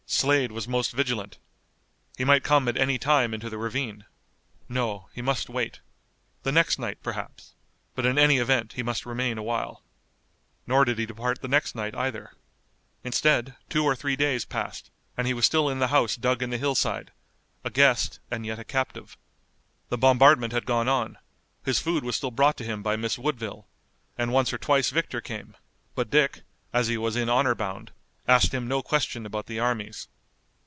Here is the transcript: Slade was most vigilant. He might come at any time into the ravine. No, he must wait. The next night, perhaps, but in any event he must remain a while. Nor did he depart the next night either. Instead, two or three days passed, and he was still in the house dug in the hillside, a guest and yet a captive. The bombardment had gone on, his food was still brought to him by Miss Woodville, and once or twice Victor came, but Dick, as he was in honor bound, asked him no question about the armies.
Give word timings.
Slade 0.13 0.51
was 0.51 0.67
most 0.67 0.91
vigilant. 0.91 1.39
He 2.17 2.25
might 2.25 2.43
come 2.43 2.67
at 2.67 2.77
any 2.77 2.99
time 2.99 3.33
into 3.33 3.49
the 3.49 3.57
ravine. 3.57 4.05
No, 4.69 5.07
he 5.13 5.21
must 5.21 5.49
wait. 5.49 5.79
The 6.43 6.51
next 6.51 6.77
night, 6.77 7.01
perhaps, 7.01 7.53
but 7.95 8.05
in 8.05 8.19
any 8.19 8.37
event 8.37 8.73
he 8.73 8.83
must 8.83 9.05
remain 9.05 9.37
a 9.39 9.43
while. 9.43 9.83
Nor 10.67 10.83
did 10.83 10.99
he 10.99 11.05
depart 11.07 11.41
the 11.41 11.47
next 11.47 11.73
night 11.75 11.95
either. 11.95 12.33
Instead, 13.05 13.55
two 13.69 13.83
or 13.85 13.95
three 13.95 14.17
days 14.17 14.43
passed, 14.45 14.91
and 15.17 15.25
he 15.25 15.33
was 15.33 15.45
still 15.45 15.69
in 15.69 15.79
the 15.79 15.87
house 15.87 16.17
dug 16.17 16.43
in 16.43 16.49
the 16.51 16.59
hillside, 16.59 17.11
a 17.63 17.69
guest 17.71 18.19
and 18.29 18.45
yet 18.45 18.59
a 18.59 18.65
captive. 18.65 19.17
The 19.87 19.97
bombardment 19.97 20.51
had 20.53 20.65
gone 20.65 20.89
on, 20.89 21.17
his 21.63 21.79
food 21.79 22.03
was 22.03 22.17
still 22.17 22.31
brought 22.31 22.57
to 22.57 22.65
him 22.65 22.83
by 22.83 22.97
Miss 22.97 23.17
Woodville, 23.17 23.65
and 24.17 24.33
once 24.33 24.51
or 24.53 24.57
twice 24.59 24.89
Victor 24.91 25.21
came, 25.21 25.55
but 25.95 26.11
Dick, 26.11 26.43
as 26.73 26.89
he 26.89 26.97
was 26.97 27.15
in 27.15 27.29
honor 27.29 27.55
bound, 27.55 27.91
asked 28.27 28.53
him 28.53 28.67
no 28.67 28.83
question 28.83 29.25
about 29.25 29.47
the 29.47 29.59
armies. 29.59 30.07